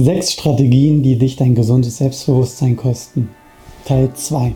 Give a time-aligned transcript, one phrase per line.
[0.00, 3.30] Sechs Strategien, die dich dein gesundes Selbstbewusstsein kosten.
[3.84, 4.54] Teil 2.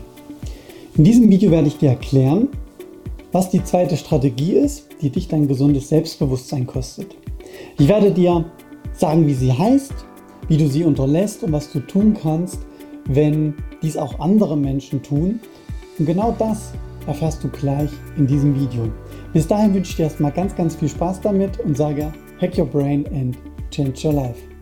[0.95, 2.47] In diesem Video werde ich dir erklären,
[3.33, 7.17] was die zweite Strategie ist, die dich dein gesundes Selbstbewusstsein kostet.
[7.77, 8.45] Ich werde dir
[8.93, 9.93] sagen, wie sie heißt,
[10.47, 12.59] wie du sie unterlässt und was du tun kannst,
[13.09, 15.41] wenn dies auch andere Menschen tun.
[15.99, 16.71] Und genau das
[17.05, 18.87] erfährst du gleich in diesem Video.
[19.33, 22.65] Bis dahin wünsche ich dir erstmal ganz, ganz viel Spaß damit und sage Hack Your
[22.65, 23.37] Brain and
[23.71, 24.52] Change Your Life.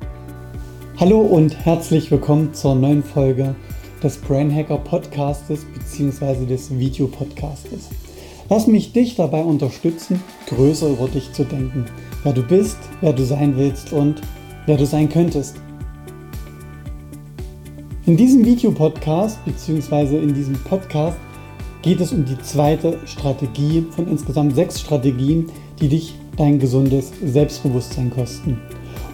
[1.01, 3.55] Hallo und herzlich willkommen zur neuen Folge
[4.03, 6.45] des Brain Hacker Podcastes bzw.
[6.45, 7.89] des Videopodcastes.
[8.51, 11.85] Lass mich dich dabei unterstützen, größer über dich zu denken,
[12.21, 14.21] wer du bist, wer du sein willst und
[14.67, 15.55] wer du sein könntest.
[18.05, 20.19] In diesem Videopodcast bzw.
[20.19, 21.17] in diesem Podcast
[21.81, 25.47] geht es um die zweite Strategie von insgesamt sechs Strategien,
[25.81, 28.61] die dich dein gesundes Selbstbewusstsein kosten.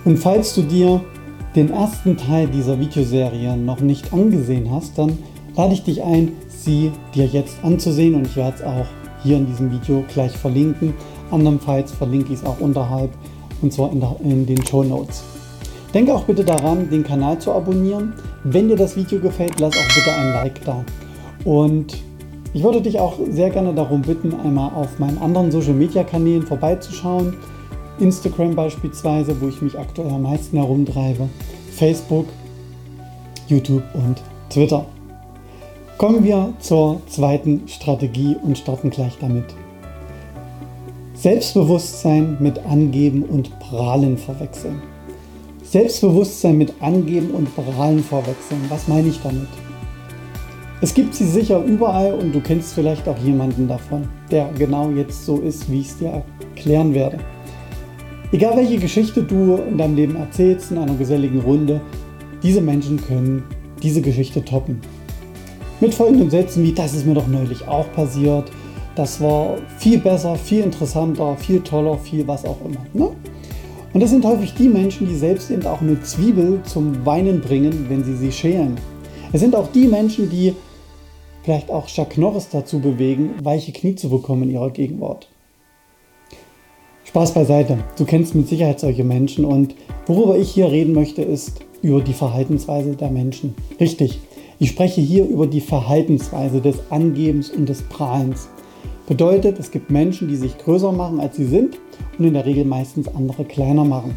[0.04, 1.02] Und falls du dir
[1.58, 5.18] den ersten Teil dieser Videoserie noch nicht angesehen hast, dann
[5.56, 8.86] lade ich dich ein, sie dir jetzt anzusehen und ich werde es auch
[9.24, 10.94] hier in diesem Video gleich verlinken.
[11.32, 13.10] Andernfalls verlinke ich es auch unterhalb
[13.64, 15.24] und zwar in, der, in den Show Notes.
[15.96, 18.14] Denke auch bitte daran, den Kanal zu abonnieren.
[18.44, 20.86] Wenn dir das Video gefällt, lass auch bitte ein Like da.
[21.44, 21.98] Und
[22.54, 26.44] ich würde dich auch sehr gerne darum bitten, einmal auf meinen anderen Social Media Kanälen
[26.44, 27.34] vorbeizuschauen.
[28.00, 31.30] Instagram beispielsweise, wo ich mich aktuell am meisten herumtreibe,
[31.72, 32.26] Facebook,
[33.48, 34.86] YouTube und Twitter.
[35.98, 39.46] Kommen wir zur zweiten Strategie und starten gleich damit.
[41.16, 44.82] Selbstbewusstsein mit Angeben und Prahlen verwechseln.
[45.64, 48.62] Selbstbewusstsein mit Angeben und Prahlen verwechseln.
[48.70, 49.48] Was meine ich damit?
[50.80, 55.26] Es gibt sie sicher überall und du kennst vielleicht auch jemanden davon, der genau jetzt
[55.26, 56.24] so ist, wie ich es dir
[56.56, 57.18] erklären werde.
[58.34, 61.80] Egal welche Geschichte du in deinem Leben erzählst, in einer geselligen Runde,
[62.44, 63.44] diese Menschen können
[63.82, 64.82] diese Geschichte toppen.
[65.80, 68.52] Mit folgenden Sätzen wie, das ist mir doch neulich auch passiert,
[68.96, 72.86] das war viel besser, viel interessanter, viel toller, viel was auch immer.
[72.94, 73.16] Ne?
[73.94, 77.86] Und das sind häufig die Menschen, die selbst eben auch eine Zwiebel zum Weinen bringen,
[77.88, 78.76] wenn sie sie schälen.
[79.32, 80.54] Es sind auch die Menschen, die
[81.44, 85.30] vielleicht auch Chuck Norris dazu bewegen, weiche Knie zu bekommen in ihrer Gegenwart.
[87.18, 87.80] Spaß beiseite.
[87.98, 89.74] Du kennst mit Sicherheit solche Menschen und
[90.06, 93.56] worüber ich hier reden möchte, ist über die Verhaltensweise der Menschen.
[93.80, 94.20] Richtig.
[94.60, 98.50] Ich spreche hier über die Verhaltensweise des Angebens und des Prahlens.
[99.08, 101.80] Bedeutet, es gibt Menschen, die sich größer machen, als sie sind
[102.20, 104.16] und in der Regel meistens andere kleiner machen.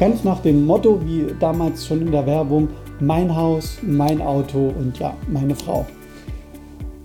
[0.00, 2.66] Ganz nach dem Motto, wie damals schon in der Werbung,
[2.98, 5.86] mein Haus, mein Auto und ja, meine Frau.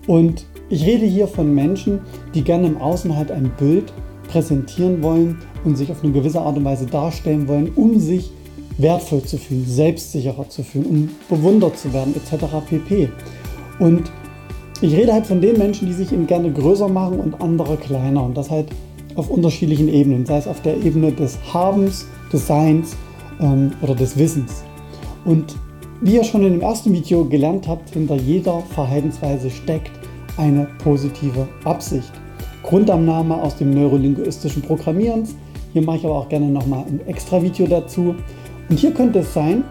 [0.08, 2.00] Und ich rede hier von Menschen,
[2.34, 3.92] die gerne im Außen halt ein Bild
[4.28, 8.30] präsentieren wollen und sich auf eine gewisse Art und Weise darstellen wollen, um sich
[8.78, 12.44] wertvoll zu fühlen, selbstsicherer zu fühlen, um bewundert zu werden, etc.
[12.68, 13.08] pp.
[13.78, 14.10] Und
[14.80, 18.22] ich rede halt von den Menschen, die sich eben gerne größer machen und andere kleiner.
[18.22, 18.68] Und das halt
[19.14, 22.96] auf unterschiedlichen Ebenen, sei es auf der Ebene des Habens, des Seins
[23.40, 24.62] ähm, oder des Wissens.
[25.24, 25.56] Und
[26.02, 29.92] wie ihr schon in dem ersten Video gelernt habt, hinter jeder Verhaltensweise steckt
[30.36, 32.12] eine positive Absicht.
[32.66, 35.34] Grundannahme aus dem neurolinguistischen Programmierens.
[35.72, 38.14] Hier mache ich aber auch gerne nochmal ein extra Video dazu.
[38.68, 39.64] Und hier könnte es sein,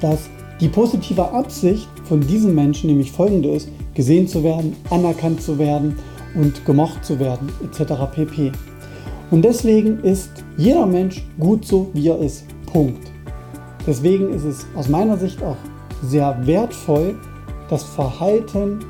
[0.00, 0.28] dass
[0.60, 5.96] die positive Absicht von diesen Menschen nämlich folgende ist, gesehen zu werden, anerkannt zu werden
[6.34, 7.92] und gemocht zu werden, etc.
[8.14, 8.52] pp.
[9.30, 12.44] Und deswegen ist jeder Mensch gut so, wie er ist.
[12.72, 13.10] Punkt.
[13.86, 15.56] Deswegen ist es aus meiner Sicht auch
[16.02, 17.14] sehr wertvoll,
[17.68, 18.80] das Verhalten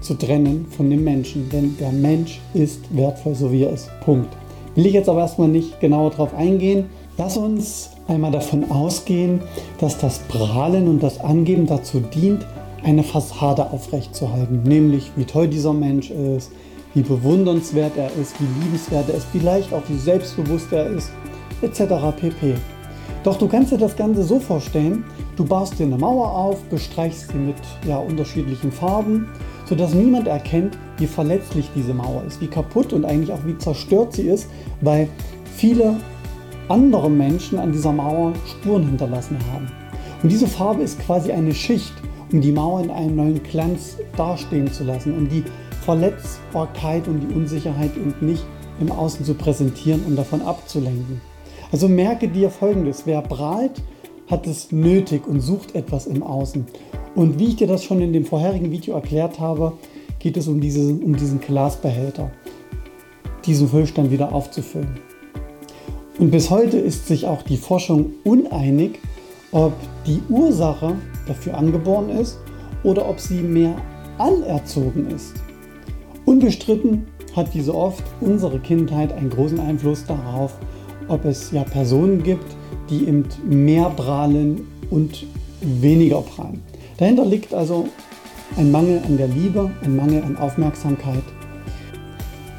[0.00, 3.90] zu trennen von dem Menschen, denn der Mensch ist wertvoll, so wie er ist.
[4.04, 4.28] Punkt.
[4.74, 6.86] Will ich jetzt aber erstmal nicht genauer darauf eingehen.
[7.18, 9.40] Lass uns einmal davon ausgehen,
[9.78, 12.46] dass das Prahlen und das Angeben dazu dient,
[12.82, 16.50] eine Fassade aufrechtzuerhalten, nämlich wie toll dieser Mensch ist,
[16.94, 21.10] wie bewundernswert er ist, wie liebenswert er ist, vielleicht auch wie selbstbewusst er ist,
[21.62, 21.94] etc.
[22.18, 22.54] pp.
[23.22, 25.04] Doch du kannst dir das Ganze so vorstellen,
[25.36, 29.28] du baust dir eine Mauer auf, bestreichst sie mit ja, unterschiedlichen Farben
[29.70, 34.12] sodass niemand erkennt, wie verletzlich diese Mauer ist, wie kaputt und eigentlich auch wie zerstört
[34.12, 34.48] sie ist,
[34.80, 35.08] weil
[35.56, 35.94] viele
[36.66, 39.68] andere Menschen an dieser Mauer Spuren hinterlassen haben.
[40.24, 41.92] Und diese Farbe ist quasi eine Schicht,
[42.32, 45.44] um die Mauer in einem neuen Glanz dastehen zu lassen, um die
[45.84, 48.44] Verletzbarkeit und die Unsicherheit eben nicht
[48.80, 51.20] im Außen zu präsentieren und davon abzulenken.
[51.70, 53.80] Also merke dir folgendes, wer prahlt,
[54.28, 56.66] hat es nötig und sucht etwas im Außen.
[57.14, 59.72] Und wie ich dir das schon in dem vorherigen Video erklärt habe,
[60.18, 62.30] geht es um, diese, um diesen Glasbehälter,
[63.44, 65.00] diesen Füllstand wieder aufzufüllen.
[66.18, 68.98] Und bis heute ist sich auch die Forschung uneinig,
[69.52, 69.72] ob
[70.06, 70.94] die Ursache
[71.26, 72.38] dafür angeboren ist
[72.84, 73.74] oder ob sie mehr
[74.18, 75.34] anerzogen ist.
[76.26, 80.58] Unbestritten hat wie so oft unsere Kindheit einen großen Einfluss darauf,
[81.08, 82.44] ob es ja Personen gibt,
[82.90, 85.26] die eben mehr prahlen und
[85.60, 86.60] weniger prahlen.
[87.00, 87.88] Dahinter liegt also
[88.58, 91.22] ein Mangel an der Liebe, ein Mangel an Aufmerksamkeit.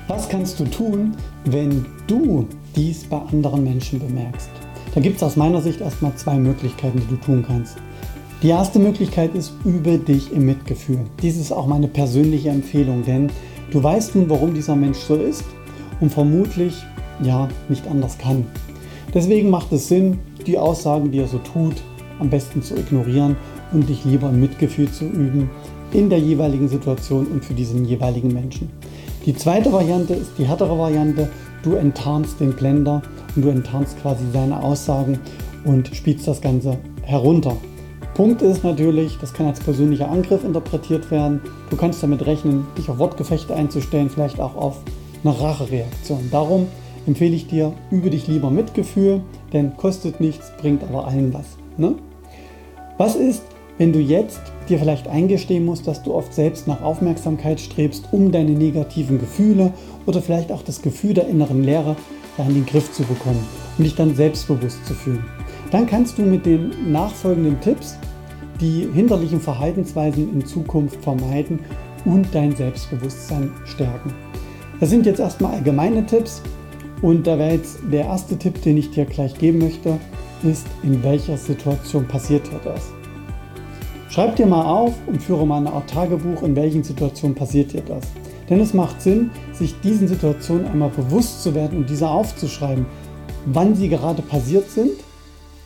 [0.08, 1.16] Was kannst du tun,
[1.46, 4.50] wenn du dies bei anderen Menschen bemerkst?
[4.96, 7.78] Da gibt es aus meiner Sicht erstmal zwei Möglichkeiten, die du tun kannst.
[8.42, 11.02] Die erste Möglichkeit ist, übe dich im Mitgefühl.
[11.22, 13.30] Dies ist auch meine persönliche Empfehlung, denn
[13.70, 15.44] du weißt nun, warum dieser Mensch so ist
[16.00, 16.84] und vermutlich
[17.22, 18.48] ja nicht anders kann.
[19.14, 20.18] Deswegen macht es Sinn,
[20.48, 21.76] die Aussagen, die er so tut,
[22.22, 23.36] am besten zu ignorieren
[23.74, 25.50] und dich lieber Mitgefühl zu üben
[25.92, 28.70] in der jeweiligen Situation und für diesen jeweiligen Menschen.
[29.26, 31.30] Die zweite Variante ist die härtere Variante.
[31.64, 33.02] Du enttarnst den Blender
[33.36, 35.20] und du enttarnst quasi seine Aussagen
[35.66, 37.58] und spielst das Ganze herunter.
[38.14, 41.42] Punkt ist natürlich, das kann als persönlicher Angriff interpretiert werden.
[41.70, 44.78] Du kannst damit rechnen, dich auf Wortgefechte einzustellen, vielleicht auch auf
[45.24, 46.30] eine Rachereaktion.
[46.32, 46.68] Darum
[47.06, 49.22] empfehle ich dir, übe dich lieber mit Gefühl,
[49.54, 51.58] denn kostet nichts, bringt aber allen was.
[51.78, 51.96] Ne?
[52.98, 53.44] Was ist,
[53.78, 58.32] wenn du jetzt dir vielleicht eingestehen musst, dass du oft selbst nach Aufmerksamkeit strebst, um
[58.32, 59.74] deine negativen Gefühle
[60.06, 61.96] oder vielleicht auch das Gefühl der inneren Leere
[62.38, 63.44] ja, in den Griff zu bekommen
[63.78, 65.26] und dich dann selbstbewusst zu fühlen?
[65.72, 67.98] Dann kannst du mit den nachfolgenden Tipps
[68.60, 71.60] die hinderlichen Verhaltensweisen in Zukunft vermeiden
[72.06, 74.14] und dein Selbstbewusstsein stärken.
[74.80, 76.42] Das sind jetzt erstmal allgemeine Tipps
[77.02, 79.98] und da wäre jetzt der erste Tipp, den ich dir gleich geben möchte,
[80.44, 82.92] ist, in welcher Situation passiert dir das?
[84.10, 87.82] Schreib dir mal auf und führe mal eine Art Tagebuch, in welchen Situationen passiert dir
[87.82, 88.04] das.
[88.50, 92.86] Denn es macht Sinn, sich diesen Situationen einmal bewusst zu werden und diese aufzuschreiben,
[93.46, 94.92] wann sie gerade passiert sind.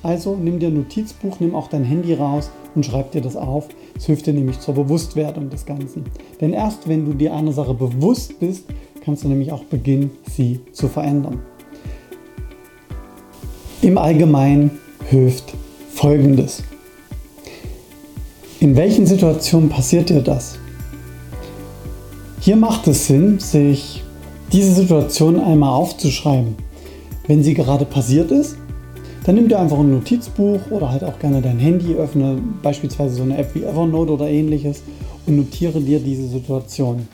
[0.03, 3.67] Also nimm dir ein Notizbuch, nimm auch dein Handy raus und schreib dir das auf.
[3.97, 6.03] Es hilft dir nämlich zur Bewusstwerdung des Ganzen.
[6.39, 8.65] Denn erst wenn du dir einer Sache bewusst bist,
[9.03, 11.39] kannst du nämlich auch beginnen, sie zu verändern.
[13.85, 14.71] Im Allgemeinen
[15.11, 15.53] hilft
[15.93, 16.63] Folgendes.
[18.59, 20.57] In welchen Situationen passiert dir das?
[22.39, 24.01] Hier macht es Sinn, sich
[24.51, 26.55] diese Situation einmal aufzuschreiben.
[27.27, 28.55] Wenn sie gerade passiert ist,
[29.23, 33.21] dann nimm dir einfach ein Notizbuch oder halt auch gerne dein Handy, öffne beispielsweise so
[33.21, 34.81] eine App wie Evernote oder ähnliches
[35.27, 37.07] und notiere dir diese Situation.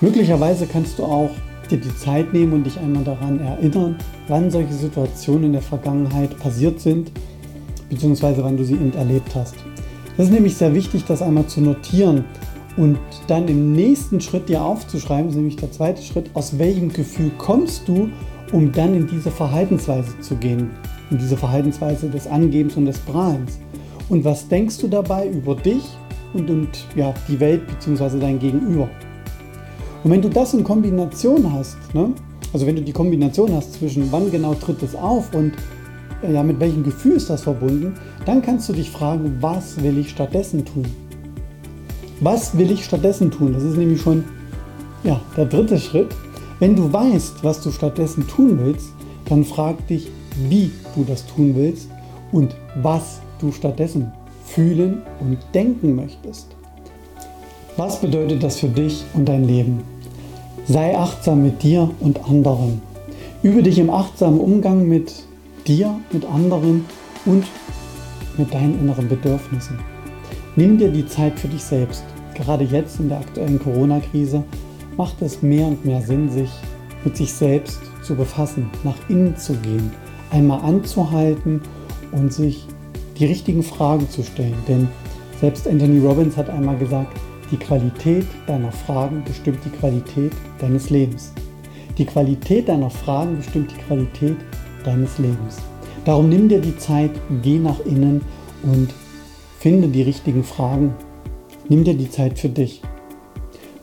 [0.00, 1.28] Möglicherweise kannst du auch
[1.70, 3.96] dir die Zeit nehmen und dich einmal daran erinnern,
[4.28, 7.12] wann solche Situationen in der Vergangenheit passiert sind,
[7.88, 9.54] beziehungsweise wann du sie erlebt hast.
[10.16, 12.24] Das ist nämlich sehr wichtig, das einmal zu notieren
[12.76, 16.92] und dann im nächsten Schritt dir aufzuschreiben, das ist nämlich der zweite Schritt, aus welchem
[16.92, 18.08] Gefühl kommst du,
[18.52, 20.70] um dann in diese Verhaltensweise zu gehen,
[21.10, 23.58] in diese Verhaltensweise des Angebens und des Prahlens.
[24.08, 25.84] Und was denkst du dabei über dich
[26.32, 28.18] und, und ja, die Welt bzw.
[28.18, 28.88] dein Gegenüber?
[30.02, 32.12] Und wenn du das in Kombination hast, ne,
[32.52, 35.52] also wenn du die Kombination hast zwischen wann genau tritt es auf und
[36.22, 37.94] äh, ja, mit welchem Gefühl ist das verbunden,
[38.24, 40.84] dann kannst du dich fragen, was will ich stattdessen tun?
[42.20, 43.52] Was will ich stattdessen tun?
[43.52, 44.24] Das ist nämlich schon
[45.04, 46.08] ja, der dritte Schritt.
[46.58, 48.92] Wenn du weißt, was du stattdessen tun willst,
[49.26, 50.10] dann frag dich,
[50.48, 51.88] wie du das tun willst
[52.32, 54.12] und was du stattdessen
[54.44, 56.48] fühlen und denken möchtest.
[57.82, 59.80] Was bedeutet das für dich und dein Leben?
[60.66, 62.82] Sei achtsam mit dir und anderen.
[63.42, 65.14] Übe dich im achtsamen Umgang mit
[65.66, 66.84] dir, mit anderen
[67.24, 67.46] und
[68.36, 69.78] mit deinen inneren Bedürfnissen.
[70.56, 72.04] Nimm dir die Zeit für dich selbst.
[72.34, 74.44] Gerade jetzt in der aktuellen Corona-Krise
[74.98, 76.50] macht es mehr und mehr Sinn, sich
[77.02, 79.90] mit sich selbst zu befassen, nach innen zu gehen,
[80.30, 81.62] einmal anzuhalten
[82.12, 82.66] und sich
[83.18, 84.58] die richtigen Fragen zu stellen.
[84.68, 84.86] Denn
[85.40, 87.16] selbst Anthony Robbins hat einmal gesagt,
[87.50, 91.32] die Qualität deiner Fragen bestimmt die Qualität deines Lebens.
[91.98, 94.36] Die Qualität deiner Fragen bestimmt die Qualität
[94.84, 95.58] deines Lebens.
[96.04, 97.10] Darum nimm dir die Zeit,
[97.42, 98.22] geh nach innen
[98.62, 98.94] und
[99.58, 100.94] finde die richtigen Fragen.
[101.68, 102.80] Nimm dir die Zeit für dich.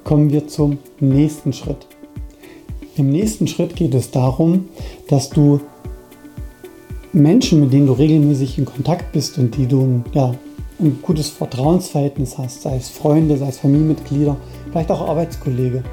[0.03, 1.85] Kommen wir zum nächsten Schritt.
[2.95, 4.69] Im nächsten Schritt geht es darum,
[5.07, 5.59] dass du
[7.13, 10.33] Menschen, mit denen du regelmäßig in Kontakt bist und die du ja,
[10.79, 14.37] ein gutes Vertrauensverhältnis hast, sei es Freunde, sei es Familienmitglieder,
[14.69, 15.83] vielleicht auch Arbeitskollege.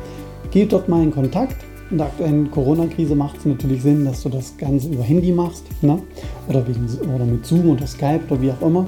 [0.50, 1.56] Geh dort mal in Kontakt.
[1.90, 5.64] In der aktuellen Corona-Krise macht es natürlich Sinn, dass du das Ganze über Handy machst
[5.82, 6.00] ne?
[6.48, 8.86] oder, wegen, oder mit Zoom oder Skype oder wie auch immer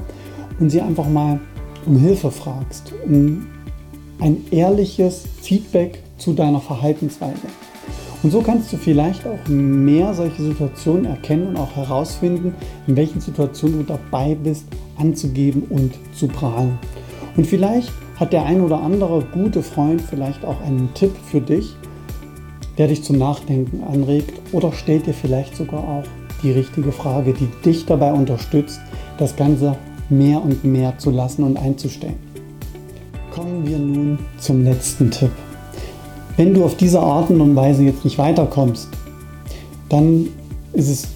[0.59, 1.39] und sie einfach mal
[1.85, 3.47] um Hilfe fragst, um
[4.19, 7.47] ein ehrliches Feedback zu deiner Verhaltensweise.
[8.23, 12.55] Und so kannst du vielleicht auch mehr solche Situationen erkennen und auch herausfinden,
[12.87, 14.65] in welchen Situationen du dabei bist,
[14.99, 16.79] anzugeben und zu prahlen.
[17.37, 21.77] Und vielleicht hat der ein oder andere gute Freund vielleicht auch einen Tipp für dich,
[22.79, 26.05] der dich zum Nachdenken anregt oder stellt dir vielleicht sogar auch
[26.43, 28.81] die richtige Frage, die dich dabei unterstützt,
[29.19, 29.77] das Ganze
[30.09, 32.17] mehr und mehr zu lassen und einzustellen.
[33.31, 35.31] Kommen wir nun zum letzten Tipp.
[36.37, 38.89] Wenn du auf diese Art und Weise jetzt nicht weiterkommst,
[39.89, 40.29] dann
[40.73, 41.09] ist es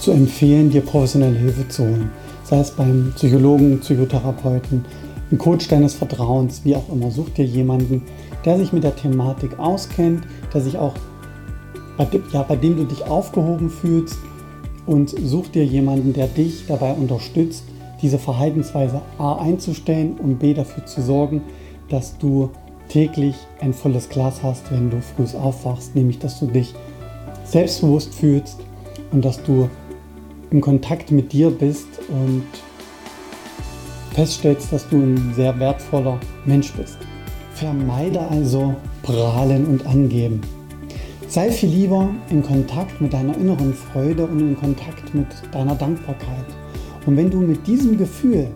[0.00, 2.10] zu empfehlen, dir professionelle Hilfe zu holen.
[2.50, 4.84] Sei es beim Psychologen, Psychotherapeuten,
[5.30, 7.12] ein Coach deines Vertrauens, wie auch immer.
[7.12, 8.02] Such dir jemanden,
[8.44, 10.94] der sich mit der Thematik auskennt, der sich auch,
[12.32, 14.16] ja, bei dem du dich aufgehoben fühlst
[14.84, 17.62] und such dir jemanden, der dich dabei unterstützt,
[18.02, 21.42] diese Verhaltensweise A einzustellen und B dafür zu sorgen,
[21.88, 22.50] dass du
[22.88, 26.74] täglich ein volles Glas hast, wenn du früh aufwachst, nämlich dass du dich
[27.44, 28.58] selbstbewusst fühlst
[29.12, 29.70] und dass du
[30.50, 32.44] im Kontakt mit dir bist und
[34.12, 36.98] feststellst, dass du ein sehr wertvoller Mensch bist.
[37.54, 40.40] Vermeide also Prahlen und Angeben.
[41.28, 46.46] Sei viel lieber in Kontakt mit deiner inneren Freude und in Kontakt mit deiner Dankbarkeit.
[47.06, 48.48] Und wenn du mit diesem Gefühl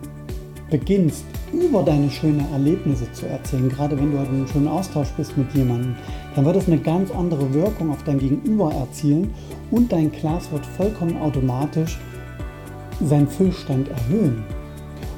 [0.70, 5.10] beginnst, über deine schönen Erlebnisse zu erzählen, gerade wenn du halt in einem schönen Austausch
[5.16, 5.94] bist mit jemandem,
[6.34, 9.32] dann wird es eine ganz andere Wirkung auf dein Gegenüber erzielen
[9.70, 11.98] und dein Glas wird vollkommen automatisch
[13.02, 14.44] seinen Füllstand erhöhen.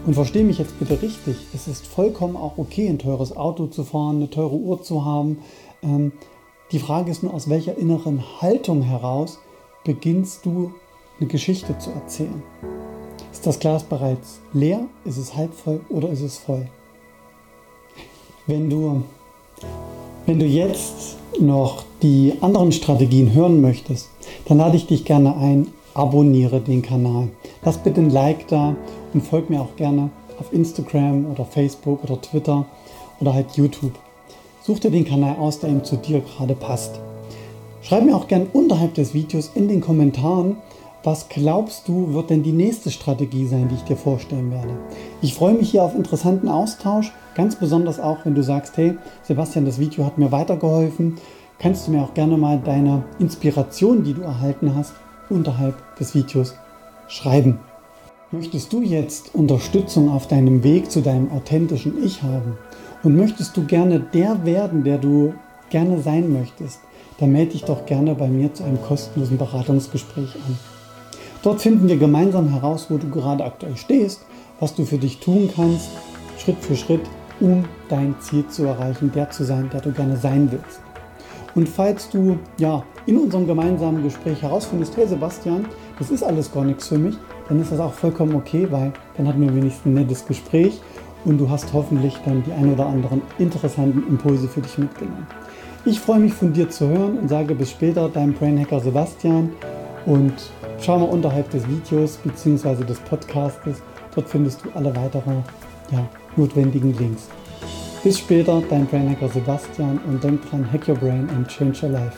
[0.06, 3.82] Und verstehe mich jetzt bitte richtig, es ist vollkommen auch okay, ein teures Auto zu
[3.82, 5.38] fahren, eine teure Uhr zu haben.
[5.82, 6.12] Ähm,
[6.70, 9.40] die Frage ist nur, aus welcher inneren Haltung heraus
[9.84, 10.72] beginnst du
[11.18, 12.42] eine Geschichte zu erzählen.
[13.32, 14.86] Ist das Glas bereits leer?
[15.04, 16.68] Ist es halb voll oder ist es voll?
[18.46, 19.02] Wenn du,
[20.26, 24.10] wenn du jetzt noch die anderen Strategien hören möchtest,
[24.46, 27.28] dann lade ich dich gerne ein, abonniere den Kanal.
[27.64, 28.74] Lass bitte ein Like da
[29.14, 32.66] und folg mir auch gerne auf Instagram oder Facebook oder Twitter
[33.20, 33.92] oder halt YouTube.
[34.62, 37.00] Such dir den Kanal aus, der ihm zu dir gerade passt.
[37.82, 40.56] Schreib mir auch gerne unterhalb des Videos in den Kommentaren,
[41.06, 44.76] was glaubst du, wird denn die nächste Strategie sein, die ich dir vorstellen werde?
[45.22, 49.64] Ich freue mich hier auf interessanten Austausch, ganz besonders auch, wenn du sagst, hey, Sebastian,
[49.64, 51.14] das Video hat mir weitergeholfen.
[51.60, 54.94] Kannst du mir auch gerne mal deine Inspiration, die du erhalten hast,
[55.30, 56.54] unterhalb des Videos
[57.06, 57.60] schreiben.
[58.32, 62.58] Möchtest du jetzt Unterstützung auf deinem Weg zu deinem authentischen Ich haben
[63.04, 65.34] und möchtest du gerne der werden, der du
[65.70, 66.80] gerne sein möchtest,
[67.20, 70.75] dann melde dich doch gerne bei mir zu einem kostenlosen Beratungsgespräch an.
[71.46, 74.22] Dort finden wir gemeinsam heraus, wo du gerade aktuell stehst,
[74.58, 75.90] was du für dich tun kannst,
[76.38, 77.02] Schritt für Schritt,
[77.38, 80.80] um dein Ziel zu erreichen, der zu sein, der du gerne sein willst.
[81.54, 85.66] Und falls du ja in unserem gemeinsamen Gespräch herausfindest, hey Sebastian,
[86.00, 87.14] das ist alles gar nichts für mich,
[87.48, 90.80] dann ist das auch vollkommen okay, weil dann hatten wir wenigstens ein nettes Gespräch
[91.24, 95.28] und du hast hoffentlich dann die ein oder anderen interessanten Impulse für dich mitgenommen.
[95.84, 99.50] Ich freue mich von dir zu hören und sage bis später, dein Brainhacker Sebastian
[100.06, 100.32] und
[100.80, 102.84] schau mal unterhalb des Videos bzw.
[102.84, 103.82] des Podcastes.
[104.14, 105.44] Dort findest du alle weiteren
[105.90, 107.28] ja, notwendigen Links.
[108.02, 112.16] Bis später, dein Brainhacker Sebastian und denk dran, hack your brain and change your life.